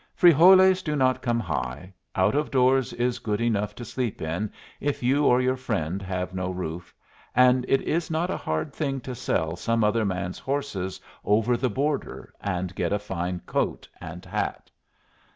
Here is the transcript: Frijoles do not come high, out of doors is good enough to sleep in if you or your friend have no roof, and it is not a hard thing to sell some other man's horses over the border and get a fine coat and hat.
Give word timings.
Frijoles 0.15 0.81
do 0.81 0.95
not 0.95 1.21
come 1.21 1.39
high, 1.39 1.93
out 2.15 2.33
of 2.33 2.49
doors 2.49 2.91
is 2.93 3.19
good 3.19 3.39
enough 3.39 3.75
to 3.75 3.85
sleep 3.85 4.19
in 4.19 4.51
if 4.79 5.03
you 5.03 5.25
or 5.27 5.39
your 5.39 5.55
friend 5.55 6.01
have 6.01 6.33
no 6.33 6.49
roof, 6.49 6.91
and 7.35 7.67
it 7.69 7.81
is 7.81 8.09
not 8.09 8.31
a 8.31 8.35
hard 8.37 8.73
thing 8.73 8.99
to 9.01 9.13
sell 9.13 9.55
some 9.55 9.83
other 9.83 10.03
man's 10.03 10.39
horses 10.39 10.99
over 11.23 11.55
the 11.55 11.69
border 11.69 12.33
and 12.41 12.73
get 12.73 12.91
a 12.91 12.97
fine 12.97 13.41
coat 13.41 13.87
and 13.99 14.25
hat. 14.25 14.71